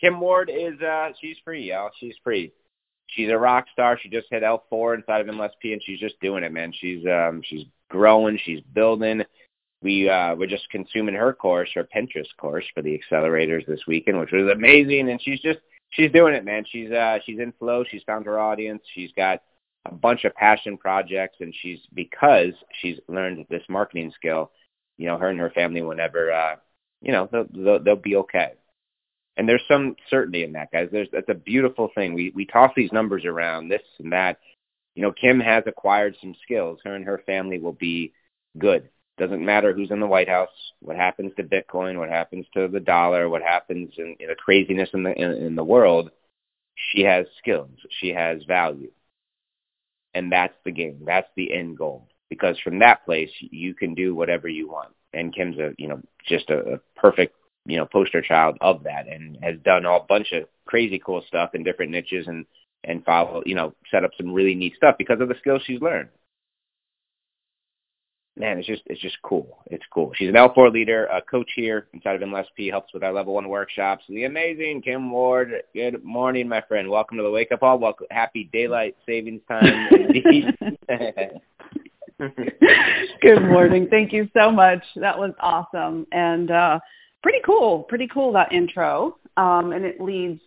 [0.00, 1.90] Kim Ward is uh she's free, y'all.
[1.98, 2.52] She's free.
[3.08, 3.98] She's a rock star.
[4.00, 6.72] She just hit L four inside of MLSP and she's just doing it, man.
[6.78, 9.22] She's um she's growing, she's building.
[9.82, 14.20] We uh we're just consuming her course, her Pinterest course for the accelerators this weekend,
[14.20, 15.60] which was amazing and she's just
[15.90, 16.64] she's doing it, man.
[16.70, 19.42] She's uh she's in flow, she's found her audience, she's got
[19.86, 24.52] a bunch of passion projects and she's because she's learned this marketing skill,
[24.96, 26.56] you know, her and her family will never uh
[27.00, 28.52] you know, they'll they'll, they'll be okay
[29.38, 30.88] and there's some certainty in that, guys.
[30.90, 32.12] There's that's a beautiful thing.
[32.12, 34.38] We we toss these numbers around, this and that.
[34.94, 36.80] You know, Kim has acquired some skills.
[36.84, 38.12] Her and her family will be
[38.58, 38.88] good.
[39.16, 40.48] Doesn't matter who's in the White House,
[40.80, 44.90] what happens to Bitcoin, what happens to the dollar, what happens in, in the craziness
[44.92, 46.10] in the in, in the world.
[46.92, 47.70] She has skills.
[48.00, 48.90] She has value,
[50.14, 51.02] and that's the game.
[51.06, 52.08] That's the end goal.
[52.28, 54.90] Because from that place, you can do whatever you want.
[55.14, 57.36] And Kim's a you know just a, a perfect
[57.68, 61.54] you know, poster child of that and has done all bunch of crazy cool stuff
[61.54, 62.46] in different niches and,
[62.84, 65.80] and follow, you know, set up some really neat stuff because of the skills she's
[65.80, 66.08] learned.
[68.38, 69.58] Man, it's just it's just cool.
[69.66, 70.12] It's cool.
[70.14, 73.48] She's an L4 leader, a coach here inside of MLSP, helps with our level one
[73.48, 74.04] workshops.
[74.08, 75.50] The amazing Kim Ward.
[75.74, 76.88] Good morning, my friend.
[76.88, 77.80] Welcome to the Wake Up Call.
[77.80, 79.88] Welcome, happy daylight savings time.
[83.20, 83.88] Good morning.
[83.90, 84.84] Thank you so much.
[84.94, 86.06] That was awesome.
[86.12, 86.78] And uh
[87.22, 89.16] pretty cool, pretty cool that intro.
[89.36, 90.40] Um, and it leads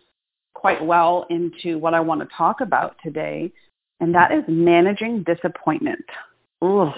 [0.54, 3.50] quite well into what I want to talk about today,
[4.00, 6.04] and that is managing disappointment.
[6.62, 6.90] Ooh,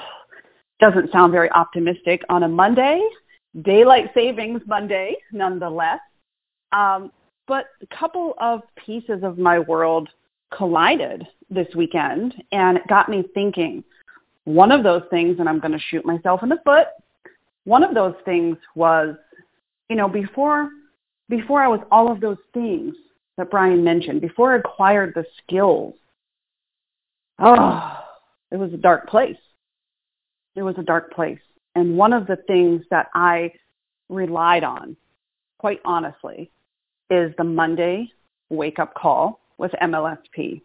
[0.81, 3.01] doesn't sound very optimistic on a Monday,
[3.63, 6.01] daylight savings Monday, nonetheless.
[6.73, 7.13] Um,
[7.47, 10.09] but a couple of pieces of my world
[10.53, 13.85] collided this weekend, and it got me thinking.
[14.45, 16.89] One of those things, and I'm going to shoot myself in the foot.
[17.65, 19.15] One of those things was
[19.89, 20.69] you know, before
[21.29, 22.95] before I was all of those things
[23.37, 25.95] that Brian mentioned, before I acquired the skills,
[27.39, 28.01] oh,
[28.51, 29.37] it was a dark place.
[30.55, 31.41] It was a dark place.
[31.75, 33.53] And one of the things that I
[34.09, 34.97] relied on,
[35.59, 36.51] quite honestly,
[37.11, 38.11] is the Monday
[38.51, 40.61] wake up call with MLSP.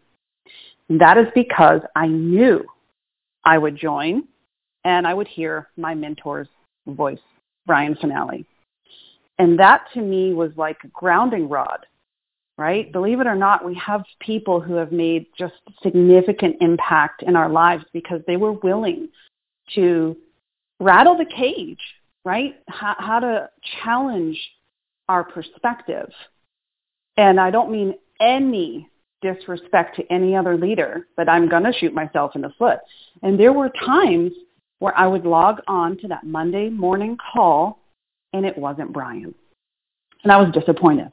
[0.88, 2.64] And that is because I knew
[3.44, 4.24] I would join
[4.84, 6.48] and I would hear my mentor's
[6.86, 7.18] voice,
[7.66, 8.44] Brian Fanale.
[9.40, 11.86] And that to me was like a grounding rod,
[12.58, 12.92] right?
[12.92, 17.48] Believe it or not, we have people who have made just significant impact in our
[17.48, 19.08] lives because they were willing
[19.74, 20.14] to
[20.78, 21.80] rattle the cage,
[22.22, 22.56] right?
[22.68, 23.48] How, how to
[23.82, 24.38] challenge
[25.08, 26.10] our perspective.
[27.16, 28.90] And I don't mean any
[29.22, 32.80] disrespect to any other leader, but I'm going to shoot myself in the foot.
[33.22, 34.32] And there were times
[34.80, 37.79] where I would log on to that Monday morning call
[38.32, 39.34] and it wasn't Brian.
[40.22, 41.12] And I was disappointed.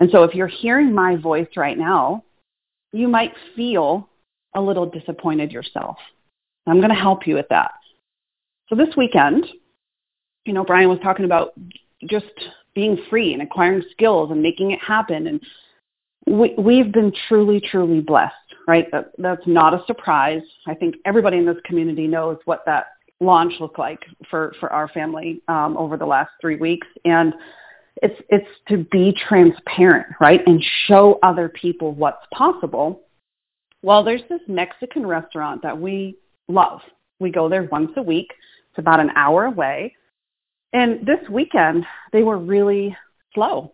[0.00, 2.24] And so if you're hearing my voice right now,
[2.92, 4.08] you might feel
[4.54, 5.96] a little disappointed yourself.
[6.66, 7.72] I'm going to help you with that.
[8.68, 9.46] So this weekend,
[10.44, 11.52] you know, Brian was talking about
[12.08, 12.26] just
[12.74, 15.26] being free and acquiring skills and making it happen.
[15.26, 15.40] And
[16.26, 18.34] we, we've been truly, truly blessed,
[18.66, 18.86] right?
[18.92, 20.42] That, that's not a surprise.
[20.66, 22.86] I think everybody in this community knows what that
[23.20, 24.00] launch look like
[24.30, 27.34] for for our family um, over the last three weeks, and
[28.02, 33.02] it's it's to be transparent, right, and show other people what's possible.
[33.82, 36.16] Well, there's this Mexican restaurant that we
[36.48, 36.80] love.
[37.18, 38.28] We go there once a week.
[38.70, 39.94] It's about an hour away,
[40.72, 42.96] and this weekend they were really
[43.34, 43.72] slow.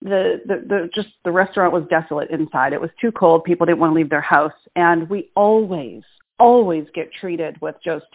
[0.00, 2.72] The, the the just the restaurant was desolate inside.
[2.72, 3.44] It was too cold.
[3.44, 6.02] People didn't want to leave their house, and we always
[6.38, 8.06] always get treated with just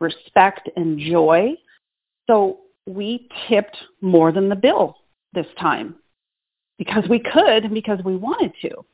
[0.00, 1.54] respect, and joy.
[2.26, 4.96] So we tipped more than the bill
[5.32, 5.96] this time
[6.78, 8.84] because we could and because we wanted to.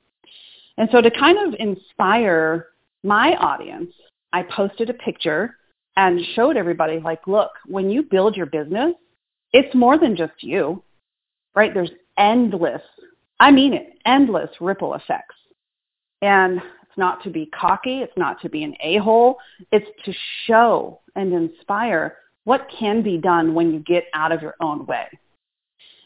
[0.77, 2.69] And so to kind of inspire
[3.03, 3.93] my audience,
[4.33, 5.57] I posted a picture
[5.97, 8.95] and showed everybody like, look, when you build your business,
[9.53, 10.83] it's more than just you,
[11.55, 11.73] right?
[11.73, 12.83] There's endless,
[13.39, 15.37] I mean it, endless ripple effects.
[16.23, 16.61] And
[16.95, 18.03] it's not to be cocky.
[18.03, 19.39] It's not to be an a-hole.
[19.73, 20.13] It's to
[20.47, 25.07] show and inspire what can be done when you get out of your own way.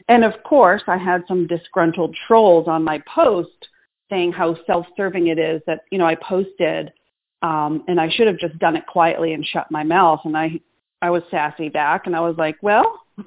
[0.08, 3.68] And of course, I had some disgruntled trolls on my post
[4.08, 6.90] saying how self-serving it is that, you know, I posted
[7.42, 10.20] um, and I should have just done it quietly and shut my mouth.
[10.24, 10.58] And I,
[11.02, 13.02] I was sassy back and I was like, well,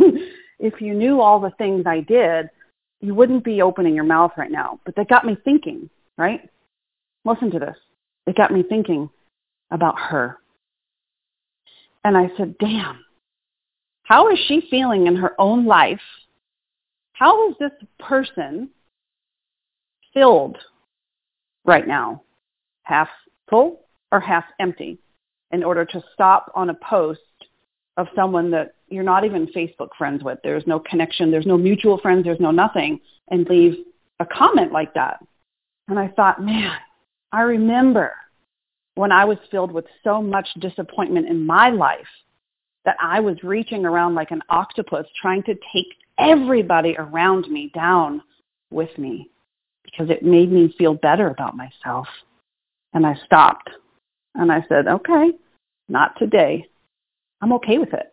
[0.60, 2.50] if you knew all the things I did,
[3.02, 4.80] you wouldn't be opening your mouth right now.
[4.84, 6.50] But that got me thinking, right?
[7.26, 7.78] Listen to this.
[8.28, 9.10] It got me thinking
[9.72, 10.38] about her.
[12.04, 13.04] And I said, damn,
[14.04, 16.02] how is she feeling in her own life?
[17.14, 18.70] How is this person
[20.14, 20.58] filled
[21.64, 22.24] right now?
[22.84, 23.10] Half
[23.50, 23.82] full
[24.12, 24.98] or half empty
[25.52, 27.20] in order to stop on a post
[27.98, 30.40] of someone that you're not even Facebook friends with.
[30.44, 31.30] There's no connection.
[31.30, 32.24] There's no mutual friends.
[32.24, 33.78] There's no nothing and leave
[34.20, 35.24] a comment like that.
[35.88, 36.78] And I thought, man,
[37.32, 38.14] I remember
[38.96, 42.08] when I was filled with so much disappointment in my life
[42.84, 45.88] that I was reaching around like an octopus trying to take
[46.18, 48.22] everybody around me down
[48.70, 49.30] with me
[49.84, 52.08] because it made me feel better about myself.
[52.94, 53.70] And I stopped
[54.36, 55.32] and I said, okay,
[55.88, 56.68] not today.
[57.42, 58.12] I'm okay with it.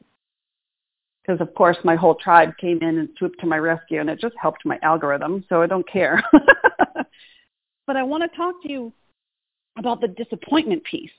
[1.22, 4.20] Because of course my whole tribe came in and swooped to my rescue and it
[4.20, 6.22] just helped my algorithm, so I don't care.
[7.86, 8.92] but I want to talk to you
[9.78, 11.10] about the disappointment piece.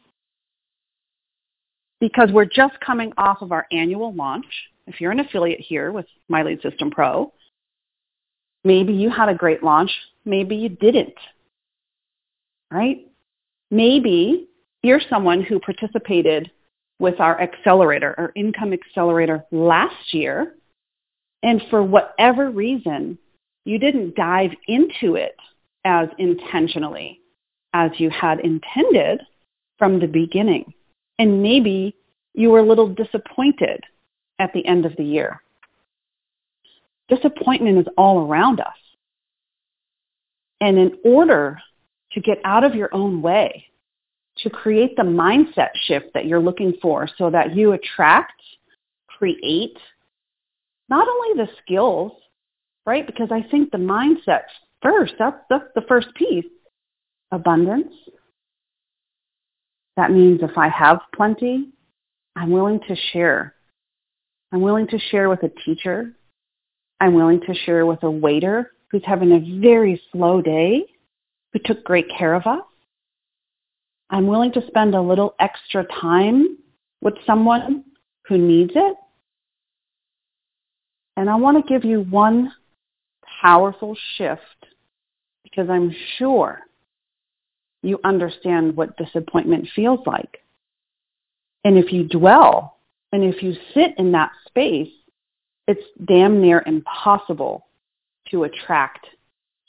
[2.00, 4.46] Because we're just coming off of our annual launch.
[4.88, 7.34] If you're an affiliate here with My Lead System Pro,
[8.64, 9.92] maybe you had a great launch,
[10.26, 11.14] maybe you didn't.
[12.72, 13.08] Right?
[13.72, 14.48] Maybe
[14.84, 16.52] you're someone who participated
[17.00, 20.56] with our accelerator, our income accelerator last year,
[21.44, 23.18] and for whatever reason,
[23.66, 25.36] you didn't dive into it
[25.86, 27.20] as intentionally
[27.74, 29.22] as you had intended
[29.78, 30.74] from the beginning.
[31.18, 31.96] And maybe
[32.34, 33.84] you were a little disappointed
[34.40, 35.42] at the end of the year.
[37.10, 38.68] Disappointment is all around us.
[40.62, 41.60] And in order
[42.12, 43.66] to get out of your own way,
[44.44, 48.42] to create the mindset shift that you're looking for so that you attract,
[49.08, 49.78] create
[50.88, 52.14] not only the skills,
[52.86, 53.06] right?
[53.06, 54.44] Because I think the mindset
[54.82, 56.46] first, that's, that's the first piece,
[57.32, 57.94] abundance.
[59.98, 61.70] That means if I have plenty,
[62.36, 63.54] I'm willing to share.
[64.52, 66.14] I'm willing to share with a teacher.
[67.02, 70.86] I'm willing to share with a waiter who's having a very slow day,
[71.54, 72.64] who took great care of us.
[74.10, 76.58] I'm willing to spend a little extra time
[77.02, 77.84] with someone
[78.28, 78.96] who needs it.
[81.18, 82.52] And I want to give you one
[83.42, 84.42] powerful shift
[85.44, 86.62] because I'm sure
[87.82, 90.40] you understand what disappointment feels like.
[91.64, 92.78] And if you dwell
[93.12, 94.90] and if you sit in that space,
[95.68, 97.68] it's damn near impossible
[98.32, 99.06] to attract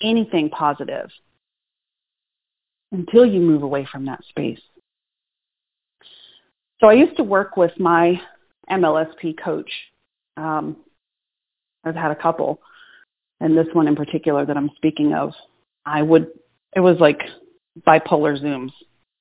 [0.02, 1.10] anything positive
[2.92, 4.60] until you move away from that space.
[6.80, 8.20] So I used to work with my
[8.70, 9.70] MLSP coach.
[10.36, 10.76] Um,
[11.84, 12.60] I've had a couple,
[13.40, 15.32] and this one in particular that I'm speaking of,
[15.84, 16.28] I would,
[16.74, 17.20] it was like
[17.86, 18.72] bipolar Zooms.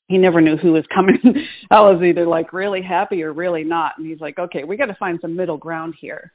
[0.08, 1.20] He never knew who was coming.
[1.72, 3.98] I was either like really happy or really not.
[3.98, 6.32] And he's like, okay, we got to find some middle ground here.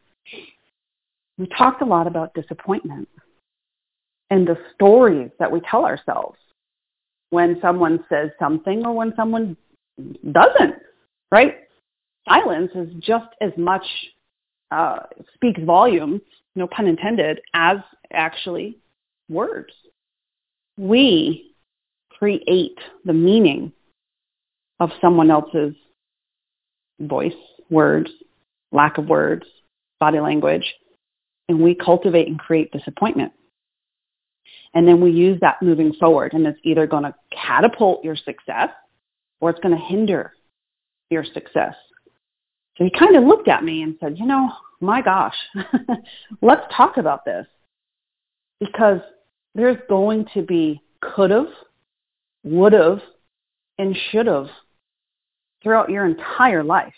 [1.39, 3.09] We talked a lot about disappointment
[4.31, 6.39] and the stories that we tell ourselves
[7.31, 9.57] when someone says something or when someone
[10.31, 10.77] doesn't,
[11.33, 11.57] right?
[12.29, 13.85] Silence is just as much
[14.71, 15.01] uh,
[15.35, 16.21] speaks volumes,
[16.55, 17.79] no pun intended, as
[18.13, 18.79] actually
[19.29, 19.73] words.
[20.79, 21.54] We
[22.25, 23.71] create the meaning
[24.81, 25.75] of someone else's
[27.01, 27.35] voice,
[27.69, 28.11] words,
[28.73, 29.45] lack of words,
[30.01, 30.65] body language,
[31.51, 33.31] and we cultivate and create disappointment.
[34.73, 38.71] And then we use that moving forward, and it's either going to catapult your success
[39.41, 40.33] or it's going to hinder
[41.11, 41.75] your success.
[42.79, 44.51] So he kind of looked at me and said, you know,
[44.81, 45.37] my gosh,
[46.43, 47.47] let's talk about this
[48.61, 49.01] because
[49.55, 51.49] there's going to be could have
[52.45, 53.01] would have,
[53.79, 54.49] and should have
[55.63, 56.95] throughout your entire life.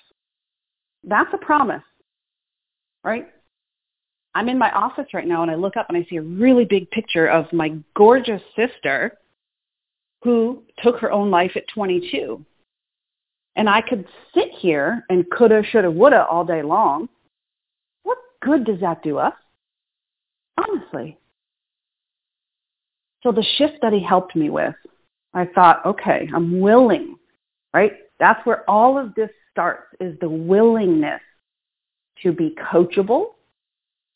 [1.04, 1.84] That's a promise,
[3.04, 3.28] right?
[4.34, 6.66] I'm in my office right now and I look up and I see a really
[6.66, 9.16] big picture of my gorgeous sister
[10.22, 12.44] who took her own life at 22.
[13.54, 17.08] And I could sit here and coulda, shoulda, woulda all day long.
[18.02, 19.32] What good does that do us?
[20.58, 21.16] Honestly.
[23.22, 24.74] So the shift that he helped me with
[25.37, 27.16] I thought, okay, I'm willing,
[27.75, 27.93] right?
[28.19, 31.21] That's where all of this starts is the willingness
[32.23, 33.35] to be coachable,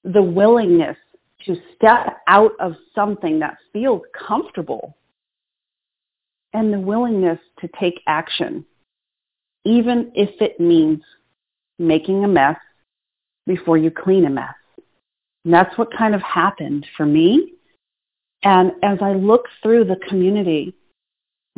[0.03, 0.97] the willingness
[1.45, 4.97] to step out of something that feels comfortable
[6.55, 8.65] and the willingness to take action,
[9.67, 11.03] even if it means
[11.79, 12.57] making a mess
[13.47, 14.55] before you clean a mess.
[15.45, 17.53] And that's what kind of happened for me.
[18.43, 20.75] And as I look through the community,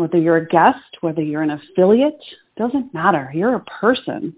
[0.02, 2.20] whether you're a guest, whether you're an affiliate,
[2.56, 3.30] doesn't matter.
[3.32, 4.34] You're a person.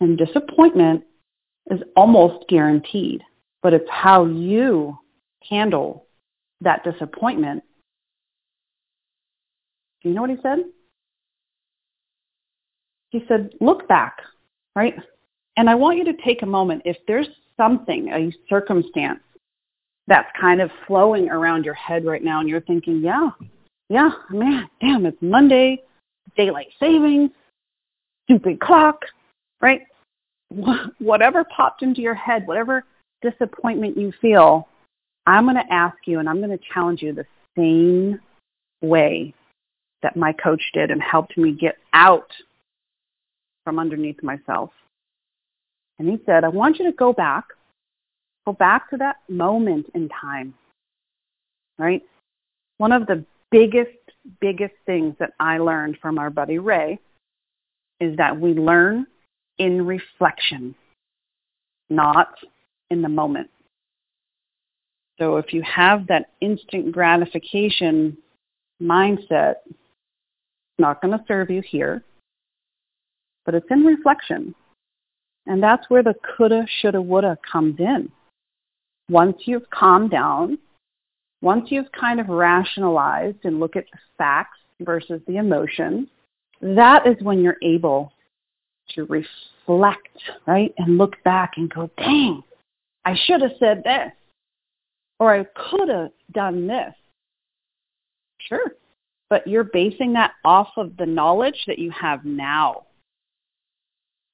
[0.00, 1.04] And disappointment
[1.70, 3.22] is almost guaranteed,
[3.62, 4.98] but it's how you
[5.46, 6.06] handle
[6.62, 7.62] that disappointment.
[10.02, 10.60] Do you know what he said?
[13.10, 14.16] He said, look back,
[14.74, 14.94] right?
[15.58, 16.80] And I want you to take a moment.
[16.86, 17.28] If there's
[17.58, 19.20] something, a circumstance
[20.06, 23.28] that's kind of flowing around your head right now and you're thinking, yeah,
[23.90, 25.82] yeah, man, damn, it's Monday,
[26.36, 27.30] daylight savings,
[28.24, 29.04] stupid clock,
[29.60, 29.82] right?
[30.98, 32.84] Whatever popped into your head, whatever
[33.20, 34.68] disappointment you feel,
[35.26, 38.20] I'm going to ask you and I'm going to challenge you the same
[38.80, 39.34] way
[40.02, 42.30] that my coach did and helped me get out
[43.64, 44.70] from underneath myself.
[45.98, 47.44] And he said, I want you to go back,
[48.46, 50.54] go back to that moment in time,
[51.78, 52.02] right?
[52.78, 53.90] One of the biggest,
[54.40, 56.98] biggest things that I learned from our buddy Ray
[58.00, 59.06] is that we learn
[59.58, 60.74] in reflection,
[61.88, 62.34] not
[62.90, 63.50] in the moment.
[65.18, 68.16] So if you have that instant gratification
[68.82, 69.76] mindset, it's
[70.78, 72.02] not going to serve you here,
[73.44, 74.54] but it's in reflection.
[75.46, 78.10] And that's where the coulda, shoulda, woulda comes in.
[79.10, 80.58] Once you've calmed down,
[81.42, 86.08] once you've kind of rationalized and look at the facts versus the emotions,
[86.60, 88.12] that is when you're able
[88.90, 90.74] to reflect, right?
[90.78, 92.42] And look back and go, dang,
[93.04, 94.12] I should have said this.
[95.18, 96.94] Or I could have done this.
[98.38, 98.72] Sure.
[99.28, 102.84] But you're basing that off of the knowledge that you have now.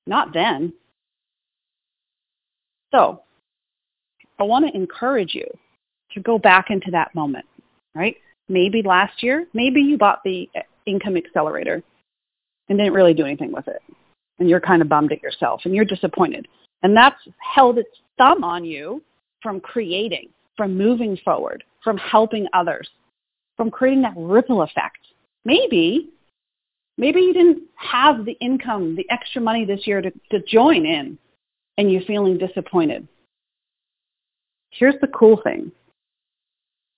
[0.07, 0.73] Not then.
[2.93, 3.23] So
[4.39, 5.47] I want to encourage you
[6.13, 7.47] to go back into that moment,
[7.95, 8.17] right?
[8.49, 10.49] Maybe last year, maybe you bought the
[10.87, 11.83] income accelerator
[12.69, 13.83] and didn't really do anything with it.
[14.39, 16.47] And you're kind of bummed at yourself and you're disappointed.
[16.83, 19.03] And that's held its thumb on you
[19.43, 22.89] from creating, from moving forward, from helping others,
[23.57, 24.99] from creating that ripple effect.
[25.45, 26.11] Maybe,
[26.99, 31.19] maybe you didn't have the income, the extra money this year to, to join in
[31.79, 33.07] and you're feeling disappointed.
[34.71, 35.73] Here's the cool thing.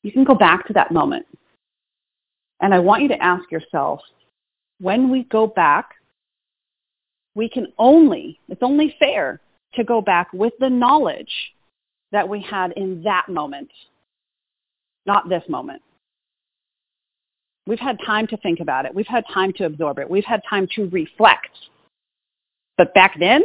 [0.08, 1.26] You can go back to that moment.
[2.62, 4.00] And I want you to ask yourself,
[4.80, 5.90] when we go back,
[7.34, 9.38] we can only, it's only fair
[9.74, 11.30] to go back with the knowledge
[12.10, 13.68] that we had in that moment,
[15.04, 15.82] not this moment.
[17.66, 18.94] We've had time to think about it.
[18.94, 20.08] We've had time to absorb it.
[20.08, 21.50] We've had time to reflect.
[22.78, 23.42] But back then,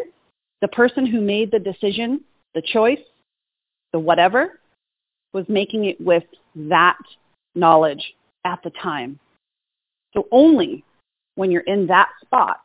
[0.61, 2.21] the person who made the decision,
[2.55, 3.03] the choice,
[3.91, 4.61] the whatever,
[5.33, 6.23] was making it with
[6.55, 6.97] that
[7.55, 8.13] knowledge
[8.45, 9.19] at the time.
[10.13, 10.83] So only
[11.35, 12.61] when you're in that spot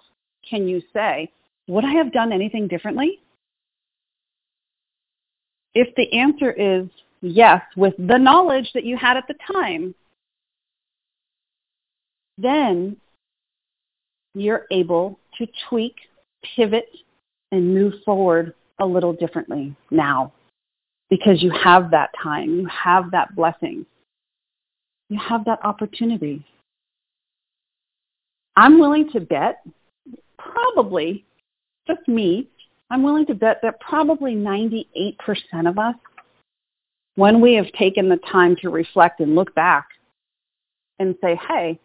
[0.49, 1.31] can you say,
[1.67, 3.21] would I have done anything differently?
[5.75, 6.89] If the answer is
[7.21, 9.95] yes, with the knowledge that you had at the time,
[12.39, 12.97] then
[14.35, 15.97] you're able to tweak,
[16.57, 16.89] pivot,
[17.53, 20.33] and move forward a little differently now
[21.11, 23.87] because you have that time, you have that blessing,
[25.09, 26.45] you have that opportunity.
[28.57, 29.62] I'm willing to bet,
[30.38, 31.25] probably,
[31.87, 32.49] just me,
[32.91, 34.85] I'm willing to bet that probably 98%
[35.67, 35.95] of us,
[37.15, 39.88] when we have taken the time to reflect and look back
[40.99, 41.79] and say, hey,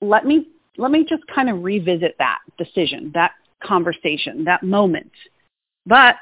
[0.00, 3.32] let me, let me just kind of revisit that decision, that
[3.62, 5.10] conversation, that moment,
[5.86, 6.16] but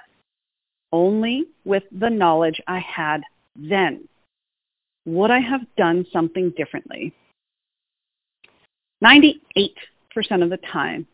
[0.93, 3.23] only with the knowledge I had
[3.57, 4.09] then.
[5.07, 7.13] Would I have done something differently?
[9.05, 9.41] 98%
[10.43, 11.07] of the time,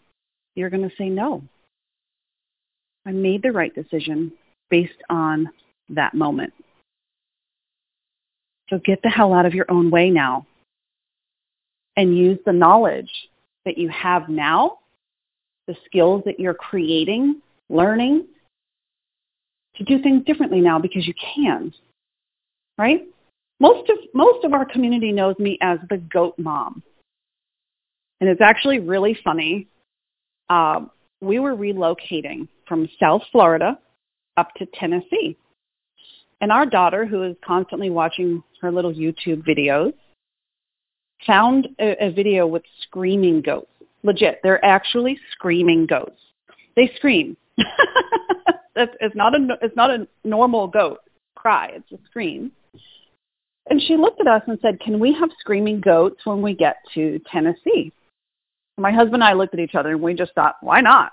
[0.55, 1.43] you're going to say no.
[3.07, 4.33] I made the right decision
[4.69, 5.49] based on
[5.89, 6.53] that moment.
[8.69, 10.47] So get the hell out of your own way now
[11.97, 13.11] and use the knowledge
[13.65, 14.79] that you have now
[15.69, 18.27] the skills that you're creating, learning,
[19.79, 21.73] to do things differently now because you can.
[22.77, 23.03] Right?
[23.61, 26.83] Most of most of our community knows me as the goat mom.
[28.21, 29.69] And it's actually really funny.
[30.51, 30.87] Uh,
[31.21, 33.79] we were relocating from South Florida
[34.37, 35.37] up to Tennessee.
[36.41, 39.93] And our daughter, who is constantly watching her little YouTube videos,
[41.27, 43.71] found a, a video with screaming goats.
[44.05, 46.21] Legit, they're actually screaming goats.
[46.77, 47.37] They scream.
[48.79, 51.01] That's, it's not a it's not a normal goat
[51.35, 51.73] cry.
[51.75, 52.53] It's a scream.
[53.69, 56.77] And she looked at us and said, "Can we have screaming goats when we get
[56.95, 57.93] to Tennessee?"
[58.79, 61.13] My husband and I looked at each other and we just thought, "Why not?"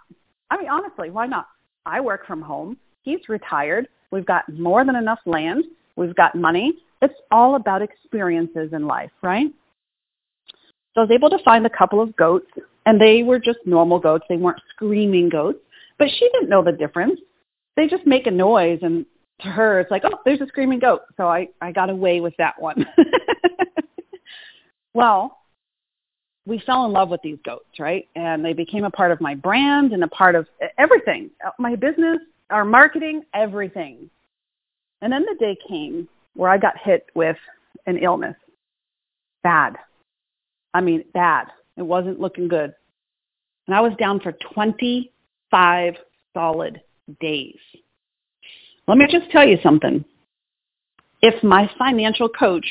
[0.52, 1.48] I mean, honestly, why not?
[1.88, 2.78] I work from home.
[3.02, 3.88] He's retired.
[4.12, 5.66] We've got more than enough land.
[5.96, 6.74] We've got money.
[7.02, 9.48] It's all about experiences in life, right?
[10.94, 12.52] So I was able to find a couple of goats,
[12.86, 14.26] and they were just normal goats.
[14.30, 15.60] They weren't screaming goats,
[15.98, 17.20] but she didn't know the difference.
[17.76, 19.06] They just make a noise, and
[19.42, 21.02] to her, it's like, oh, there's a screaming goat.
[21.18, 22.86] So I, I got away with that one.
[24.94, 25.40] well,
[26.46, 28.08] we fell in love with these goats, right?
[28.16, 32.20] And they became a part of my brand and a part of everything, my business,
[32.50, 34.10] our marketing, everything.
[35.02, 37.38] And then the day came where I got hit with
[37.88, 38.36] an illness.
[39.44, 39.76] Bad.
[40.74, 41.48] I mean, bad.
[41.78, 42.74] It wasn't looking good.
[43.68, 45.96] And I was down for 25
[46.34, 46.82] solid
[47.20, 47.58] days.
[48.88, 50.06] Let me just tell you something.
[51.22, 52.68] If my financial coach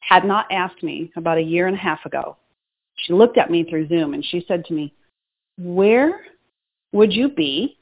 [0.00, 2.36] had not asked me about a year and a half ago,
[2.96, 4.92] she looked at me through Zoom and she said to me,
[5.58, 6.20] where
[6.92, 7.78] would you be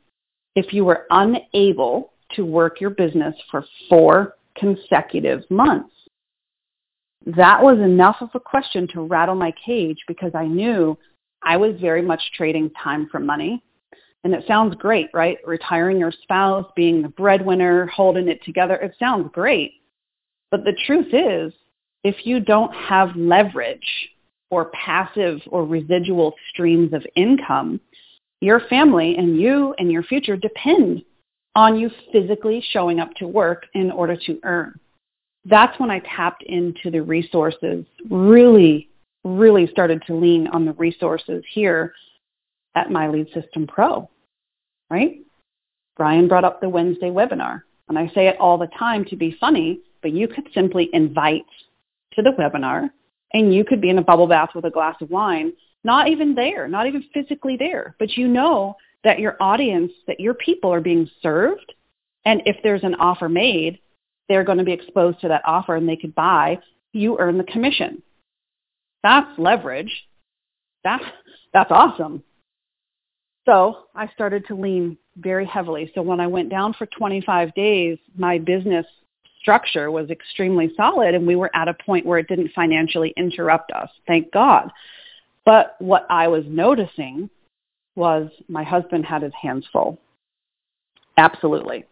[0.55, 5.91] if you were unable to work your business for four consecutive months?
[7.27, 10.97] That was enough of a question to rattle my cage because I knew
[11.43, 13.63] I was very much trading time for money.
[14.25, 15.39] And it sounds great, right?
[15.47, 18.75] Retiring your spouse, being the breadwinner, holding it together.
[18.77, 19.75] It sounds great.
[20.51, 21.53] But the truth is,
[22.05, 23.87] if you don't have leverage
[24.51, 27.81] or passive or residual streams of income,
[28.41, 31.03] your family and you and your future depend
[31.55, 34.79] on you physically showing up to work in order to earn.
[35.45, 38.89] That's when I tapped into the resources, really,
[39.25, 41.95] really started to lean on the resources here
[42.75, 44.09] at My Lead System Pro,
[44.91, 45.21] right?
[45.97, 47.63] Brian brought up the Wednesday webinar.
[47.89, 51.47] And I say it all the time to be funny, but you could simply invite
[52.13, 52.91] to the webinar
[53.33, 55.53] and you could be in a bubble bath with a glass of wine,
[55.85, 60.35] not even there, not even physically there, but you know that your audience, that your
[60.35, 61.73] people are being served.
[62.25, 63.79] And if there's an offer made,
[64.29, 66.59] they're going to be exposed to that offer and they could buy.
[66.93, 68.03] You earn the commission.
[69.03, 69.93] That's leverage.
[70.85, 71.05] That's,
[71.53, 72.23] that's awesome.
[73.49, 75.91] So I started to lean very heavily.
[75.95, 78.85] So when I went down for 25 days, my business
[79.41, 83.73] structure was extremely solid and we were at a point where it didn't financially interrupt
[83.73, 83.89] us.
[84.07, 84.71] Thank God.
[85.47, 87.31] But what I was noticing
[87.97, 89.99] was my husband had his hands full.
[91.17, 91.87] Absolutely.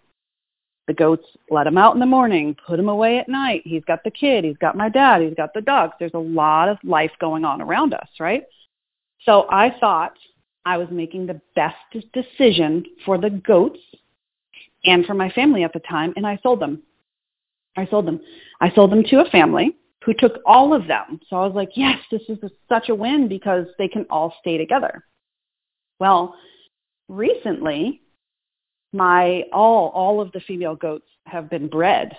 [0.89, 3.63] The goats let him out in the morning, put him away at night.
[3.65, 4.45] He's got the kid.
[4.45, 5.23] He's got my dad.
[5.23, 5.95] He's got the dogs.
[5.99, 8.45] There's a lot of life going on around us, right?
[9.25, 10.13] So I thought
[10.67, 11.77] I was making the best
[12.13, 13.79] decision for the goats
[14.85, 16.83] and for my family at the time, and I sold them.
[17.77, 18.21] I sold them.
[18.61, 21.21] I sold them to a family who took all of them.
[21.31, 24.35] So I was like, yes, this is a, such a win because they can all
[24.41, 25.05] stay together.
[26.01, 26.35] Well,
[27.09, 28.03] recently,
[28.93, 32.17] my all all of the female goats have been bred,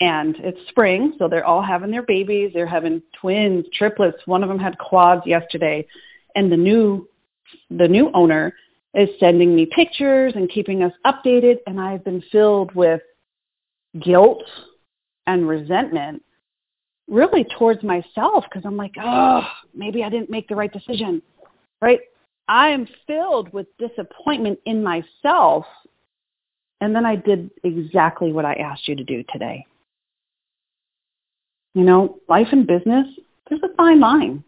[0.00, 2.52] and it's spring, so they're all having their babies.
[2.54, 4.18] They're having twins, triplets.
[4.26, 5.84] One of them had quads yesterday,
[6.36, 7.08] and the new
[7.70, 8.54] the new owner
[8.94, 11.56] is sending me pictures and keeping us updated.
[11.66, 13.00] And I've been filled with
[14.02, 14.42] guilt
[15.26, 16.22] and resentment
[17.08, 21.22] really towards myself because I'm like, oh, maybe I didn't make the right decision,
[21.80, 22.00] right?
[22.48, 25.64] I am filled with disappointment in myself.
[26.80, 29.66] And then I did exactly what I asked you to do today.
[31.74, 33.06] You know, life and business,
[33.48, 34.44] there's a fine line.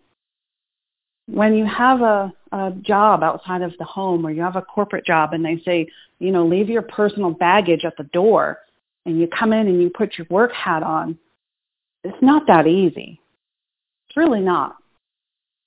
[1.32, 5.06] When you have a, a job outside of the home or you have a corporate
[5.06, 5.86] job and they say,
[6.18, 8.58] you know, leave your personal baggage at the door,
[9.06, 11.18] and you come in and you put your work hat on,
[12.04, 13.20] it's not that easy.
[14.06, 14.76] It's really not.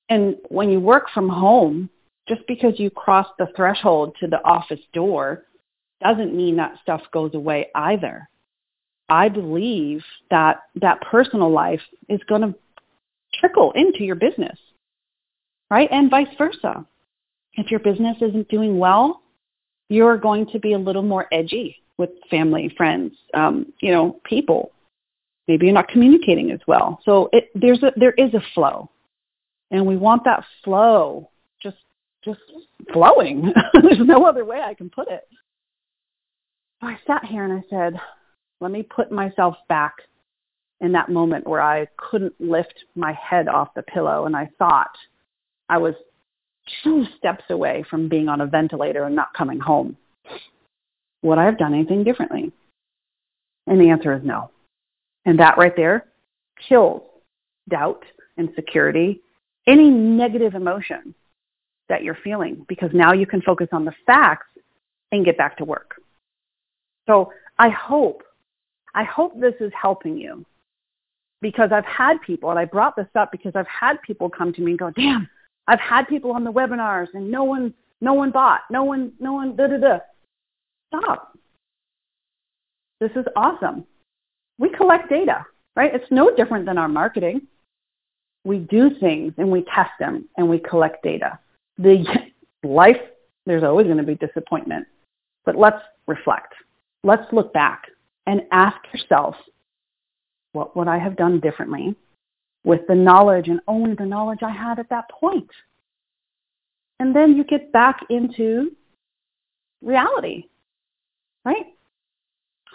[0.09, 1.89] And when you work from home,
[2.27, 5.45] just because you cross the threshold to the office door
[6.01, 8.29] doesn't mean that stuff goes away either.
[9.09, 12.55] I believe that that personal life is going to
[13.39, 14.57] trickle into your business,
[15.69, 15.89] right?
[15.91, 16.85] And vice versa.
[17.55, 19.21] If your business isn't doing well,
[19.89, 24.71] you're going to be a little more edgy with family, friends, um, you know, people.
[25.47, 26.99] Maybe you're not communicating as well.
[27.03, 28.89] So it, there's a, there is a flow,
[29.71, 31.29] and we want that flow
[31.61, 31.77] just
[32.23, 32.39] just
[32.91, 33.53] flowing.
[33.81, 35.27] there's no other way I can put it.
[36.81, 37.99] So I sat here and I said,
[38.59, 39.93] let me put myself back
[40.81, 44.91] in that moment where I couldn't lift my head off the pillow and I thought
[45.69, 45.95] I was
[46.83, 49.97] two steps away from being on a ventilator and not coming home.
[51.21, 52.51] Would I have done anything differently?
[53.67, 54.51] And the answer is no.
[55.25, 56.05] And that right there
[56.67, 57.01] kills
[57.69, 58.03] doubt,
[58.37, 59.21] insecurity,
[59.67, 61.15] any negative emotion
[61.89, 64.47] that you're feeling because now you can focus on the facts
[65.11, 65.95] and get back to work.
[67.07, 68.23] So I hope,
[68.95, 70.45] I hope this is helping you
[71.41, 74.61] because I've had people, and I brought this up because I've had people come to
[74.61, 75.29] me and go, damn,
[75.67, 79.33] I've had people on the webinars and no one, no one bought, no one, no
[79.33, 79.99] one, da da da.
[80.87, 81.37] Stop.
[82.99, 83.85] This is awesome.
[84.59, 85.45] We collect data,
[85.75, 85.93] right?
[85.93, 87.41] It's no different than our marketing.
[88.45, 91.39] We do things and we test them and we collect data.
[91.77, 92.05] The
[92.63, 92.99] life,
[93.45, 94.85] there's always going to be disappointment,
[95.45, 96.53] but let's reflect.
[97.03, 97.83] Let's look back
[98.27, 99.35] and ask yourself,
[100.53, 101.95] what would I have done differently
[102.63, 105.49] with the knowledge and only the knowledge I had at that point?
[106.99, 108.71] And then you get back into
[109.81, 110.45] reality,
[111.43, 111.65] right?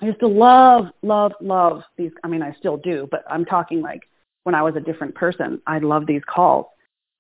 [0.01, 2.13] I used to love, love, love these.
[2.23, 4.03] I mean, I still do, but I'm talking like
[4.45, 6.67] when I was a different person, I love these calls.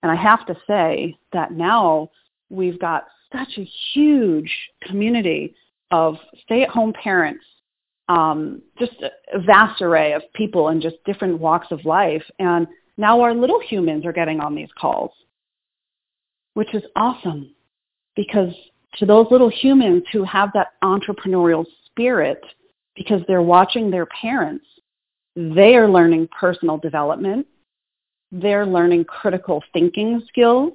[0.02, 2.11] And I have to say that now
[2.50, 4.50] we've got such a huge
[4.83, 5.54] community
[5.90, 7.44] of stay-at-home parents
[8.08, 12.22] um, just a vast array of people in just different walks of life.
[12.38, 12.66] And
[12.96, 15.10] now our little humans are getting on these calls,
[16.54, 17.54] which is awesome
[18.16, 18.52] because
[18.94, 22.40] to those little humans who have that entrepreneurial spirit,
[22.96, 24.64] because they're watching their parents,
[25.36, 27.46] they are learning personal development.
[28.32, 30.72] They're learning critical thinking skills.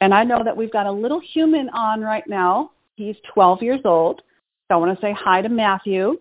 [0.00, 2.70] And I know that we've got a little human on right now.
[2.94, 4.22] He's 12 years old.
[4.68, 6.18] So I want to say hi to Matthew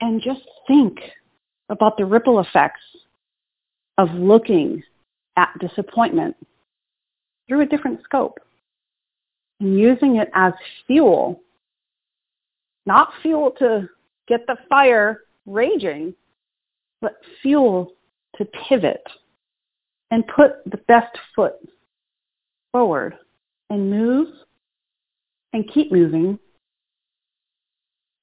[0.00, 0.98] and just think
[1.68, 2.80] about the ripple effects
[3.98, 4.82] of looking
[5.36, 6.36] at disappointment
[7.48, 8.38] through a different scope
[9.60, 10.52] and using it as
[10.86, 11.40] fuel,
[12.86, 13.88] not fuel to
[14.28, 16.14] get the fire raging,
[17.00, 17.92] but fuel
[18.36, 19.02] to pivot
[20.10, 21.54] and put the best foot
[22.72, 23.14] forward
[23.70, 24.28] and move
[25.52, 26.38] and keep moving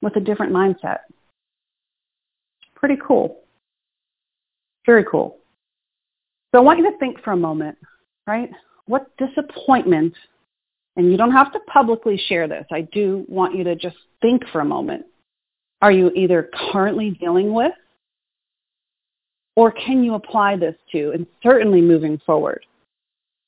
[0.01, 0.99] with a different mindset
[2.81, 3.37] pretty cool.
[4.85, 5.37] Very cool.
[6.51, 7.77] So I want you to think for a moment,
[8.27, 8.49] right?
[8.87, 10.13] What disappointment,
[10.97, 12.65] and you don't have to publicly share this.
[12.71, 15.05] I do want you to just think for a moment.
[15.81, 17.71] Are you either currently dealing with
[19.55, 22.65] or can you apply this to and certainly moving forward?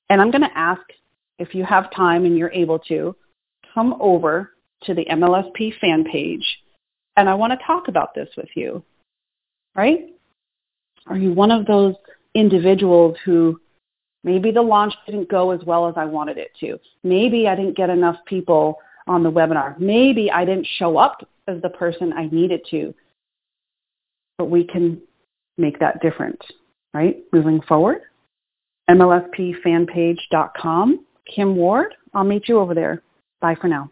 [0.09, 0.81] And I'm going to ask
[1.39, 3.15] if you have time and you're able to,
[3.73, 4.51] come over
[4.83, 6.45] to the MLSP fan page
[7.17, 8.83] and I want to talk about this with you
[9.75, 10.09] right?
[11.07, 11.95] Are you one of those
[12.35, 13.59] individuals who
[14.23, 16.79] maybe the launch didn't go as well as I wanted it to?
[17.03, 19.77] Maybe I didn't get enough people on the webinar.
[19.79, 22.93] Maybe I didn't show up as the person I needed to.
[24.37, 25.01] But we can
[25.57, 26.41] make that different,
[26.93, 27.17] right?
[27.31, 28.01] Moving forward.
[28.89, 31.05] MLSPfanpage.com.
[31.33, 33.01] Kim Ward, I'll meet you over there.
[33.39, 33.91] Bye for now.